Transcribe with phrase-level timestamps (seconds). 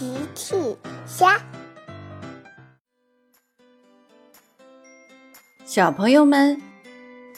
[0.00, 0.56] 奇趣
[1.04, 1.38] 虾，
[5.66, 6.58] 小朋友们，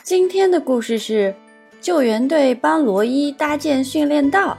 [0.05, 1.35] 今天的故事是
[1.81, 4.57] 救援队帮罗伊搭建训练道。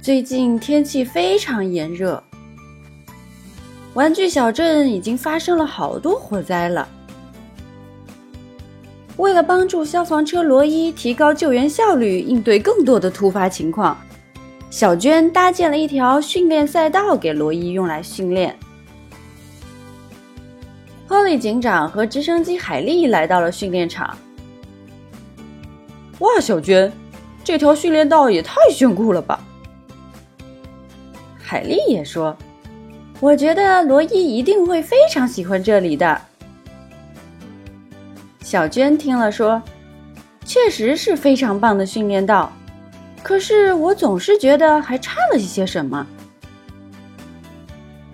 [0.00, 2.22] 最近天气非常炎热，
[3.94, 6.88] 玩具小镇已经发生了好多火灾了。
[9.16, 14.00] 为了帮助消防车罗伊提高救援效率，应对更多的突发情况，
[14.70, 18.56] 小娟搭建了一条训练赛道给罗伊用来训练。
[21.08, 24.16] 波利警长和直升机海莉来到了训练场。
[26.20, 26.90] 哇，小娟，
[27.42, 29.40] 这条训练道也太炫酷了吧！
[31.42, 32.36] 海莉也说
[33.18, 36.20] ：“我觉得罗伊一定会非常喜欢这里的。”
[38.40, 39.60] 小娟听了说
[40.46, 42.52] ：“确实是非常棒的训练道，
[43.22, 46.06] 可是我总是觉得还差了一些什么。”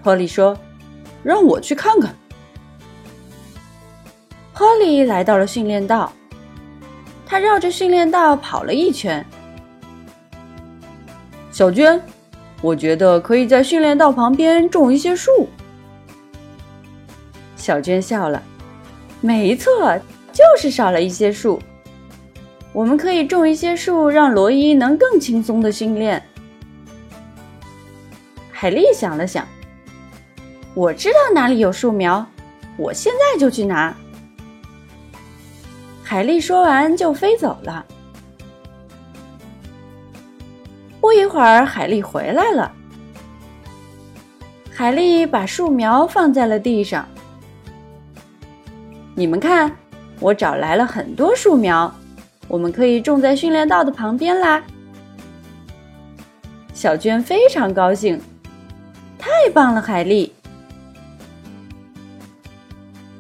[0.03, 0.57] 波利说
[1.23, 2.15] ：“让我去看看。”
[4.55, 6.13] 波利来到了训练道，
[7.27, 9.25] 他绕着训练道跑了一圈。
[11.51, 12.01] 小娟，
[12.63, 15.49] 我觉得可以在训练道旁边种一些树。
[17.57, 18.43] 小娟笑了
[19.21, 19.99] ：“没错。”
[20.37, 21.59] 就是少了一些树，
[22.77, 26.23] 我们可以种一些树，让罗伊能更轻松的训练。
[28.53, 29.49] 海莉想了想，
[30.75, 32.27] 我知道哪里有树苗，
[32.77, 33.97] 我现在就去拿。
[36.05, 37.83] 海丽说完就飞走了。
[41.01, 42.71] 不一会儿，海丽回来了。
[44.71, 47.09] 海丽把树苗放在了地上，
[49.15, 49.75] 你们看。
[50.21, 51.95] 我找来了很多树苗，
[52.49, 54.63] 我们可以种在训练道的旁边啦。
[56.73, 58.21] 小娟非常高兴，
[59.19, 60.33] 太棒了，海丽！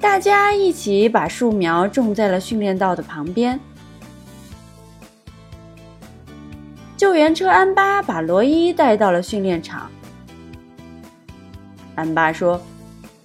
[0.01, 3.59] 大家一起把树苗种在了训练道的旁边。
[6.97, 9.91] 救援车安巴把罗伊带到了训练场。
[11.95, 12.61] 安巴说：“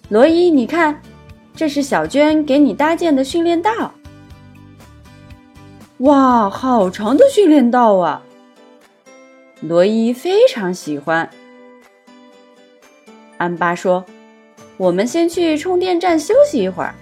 [0.10, 1.02] 罗伊，你看。”
[1.54, 3.92] 这是小娟给你搭建的训练道。
[6.02, 8.24] 哇，好长的训练道啊！
[9.60, 11.30] 罗伊非常喜欢。
[13.38, 14.04] 安巴说
[14.78, 16.96] ：“我们先去充电站休息一会儿，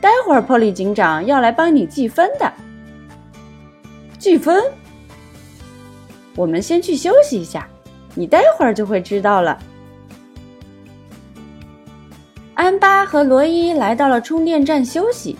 [0.00, 2.52] 待会儿波利警长要来帮你计分的。”
[4.18, 4.60] 计分？
[6.34, 7.68] 我们先去休息一下，
[8.16, 9.56] 你待会儿就会知道了。
[12.54, 15.38] 安巴和罗伊来到了充电站休息。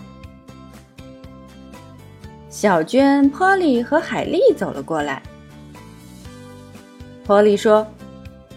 [2.59, 5.21] 小娟、波利和海莉走了过来。
[7.23, 7.85] 波利说：“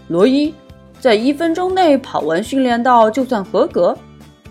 [0.09, 0.55] 罗伊，
[0.99, 3.95] 在一分钟内跑完训练道就算合格，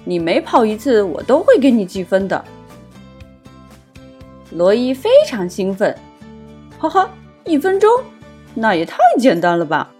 [0.04, 2.44] 你每跑一次我都会给你积分的。”
[4.54, 5.98] 罗伊非常兴奋，
[6.78, 7.10] 哈哈，
[7.44, 7.90] 一分钟，
[8.54, 9.90] 那也太简单了吧！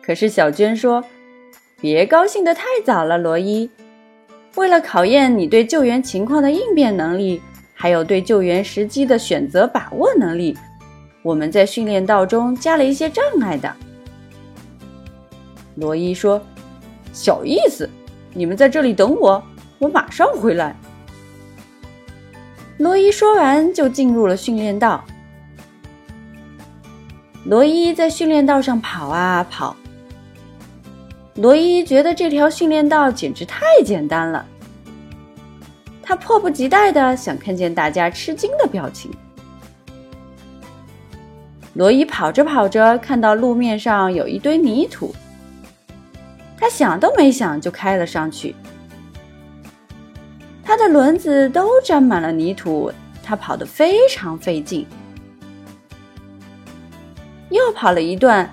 [0.00, 1.02] 可是小娟说。
[1.80, 3.68] 别高兴得太早了，罗伊。
[4.54, 7.42] 为了考验你对救援情况的应变能力，
[7.78, 10.56] 还有对救援时机的选择把握能力，
[11.22, 13.70] 我们在训练道中加了一些障碍的。
[15.74, 16.40] 罗伊说
[17.12, 17.88] ：“小意思，
[18.32, 19.42] 你们在这里等我，
[19.78, 20.74] 我马上回来。”
[22.78, 25.04] 罗伊说完就进入了训练道。
[27.44, 29.76] 罗伊在训练道上跑啊跑。
[31.34, 34.46] 罗伊觉得这条训练道简直太简单了，
[36.08, 39.10] 他迫不及待的想看见大家吃惊的表情。
[41.74, 45.12] 罗伊跑着跑着，看到路面上有一堆泥土，
[46.56, 48.54] 他想都没想就开了上去。
[50.62, 54.86] 他的轮子都沾满了泥土，他跑得非常费劲。
[57.50, 58.48] 又跑了一段。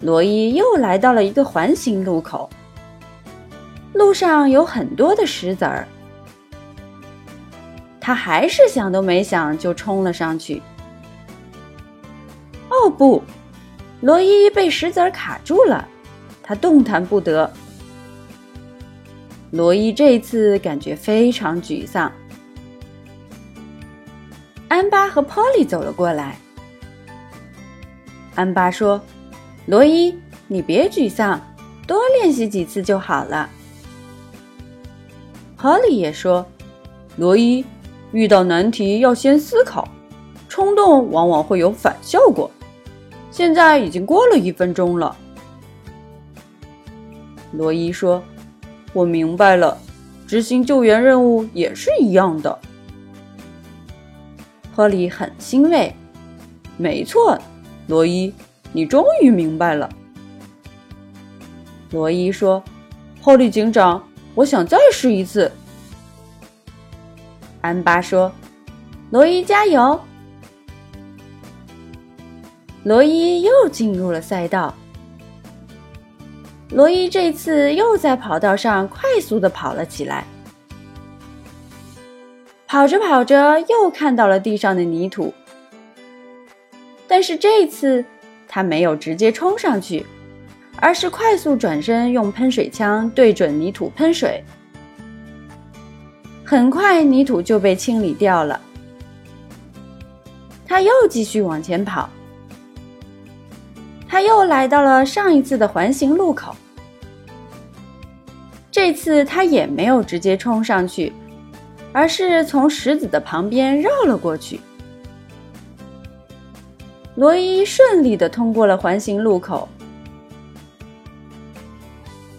[0.00, 2.50] 罗伊又来到了一个环形路口，
[3.94, 5.88] 路上有很多的石子儿，
[8.04, 10.60] 他还是想都没想就冲了上去。
[12.68, 13.24] 哦不，
[14.02, 15.88] 罗伊被石子卡住了，
[16.42, 17.50] 他动弹不得。
[19.52, 22.12] 罗伊这次感觉非常沮丧。
[24.68, 26.36] 安巴和 Polly 走了过来，
[28.34, 29.00] 安巴说。
[29.64, 30.14] 罗伊，
[30.46, 31.40] 你别沮丧，
[31.86, 33.48] 多练习几次就好了。
[35.56, 36.46] 哈利也说
[37.16, 37.64] ：“罗伊，
[38.14, 39.88] 遇到难题要先思考，
[40.48, 42.48] 冲动往往会有反效果。
[43.32, 45.16] 现在已经过了一分钟了。
[47.50, 48.22] 罗伊说
[48.94, 49.76] ：“我明白了，
[50.28, 52.56] 执行救援任务也是一样的。”
[54.76, 55.92] 波利很欣慰。
[56.76, 57.36] 没错，
[57.88, 58.32] 罗伊，
[58.72, 59.90] 你终于明白了。
[61.90, 62.62] 罗伊说
[63.24, 64.00] ：“波利警长，
[64.36, 65.50] 我想再试一次。”
[67.64, 68.30] 安巴说
[69.10, 69.98] ：“罗伊加油！”
[72.84, 74.74] 罗伊又进入了赛道。
[76.68, 80.26] 罗伊这次又在跑道上快速的跑了起来。
[82.66, 85.32] 跑着跑着，又看到了地上的泥土，
[87.08, 88.04] 但是这次
[88.46, 90.04] 他没有直接冲上去，
[90.76, 94.44] 而是快速转身，用喷水枪对准泥土喷水。
[96.54, 98.60] 很快，泥土就被清理掉了。
[100.64, 102.08] 他又继续往前跑。
[104.08, 106.54] 他又来到了上一次的环形路口，
[108.70, 111.12] 这次他也没有直接冲上去，
[111.92, 114.60] 而是从石子的旁边绕了过去。
[117.16, 119.68] 罗伊顺利的通过了环形路口，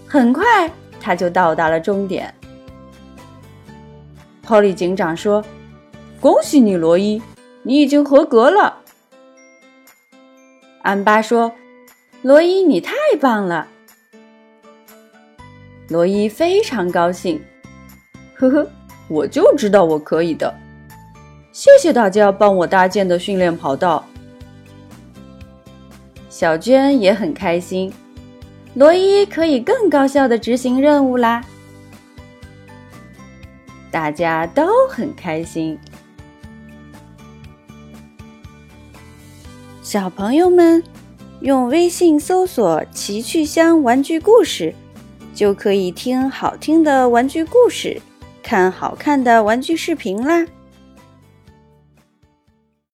[0.07, 0.71] 很快
[1.01, 2.33] 他就到达了终点。
[4.45, 5.43] 波利警长说
[6.21, 7.21] ：“恭喜你，罗伊，
[7.63, 8.77] 你已经合格了。”
[10.83, 11.51] 安巴说。
[12.21, 13.67] 罗伊，你太棒了！
[15.89, 17.39] 罗伊非常高兴，
[18.33, 18.67] 呵呵，
[19.07, 20.51] 我就知道我可以的。
[21.51, 24.03] 谢谢大家帮我搭建的训练跑道。
[26.29, 27.93] 小娟也很开心，
[28.73, 31.43] 罗伊可以更高效的执行任务啦！
[33.95, 35.79] 大家都很开心，
[39.81, 40.83] 小朋友们。
[41.39, 44.75] 用微信搜索“奇趣箱玩具故事”，
[45.33, 48.01] 就可以听好听的玩具故事，
[48.43, 50.45] 看好看的玩具视频啦。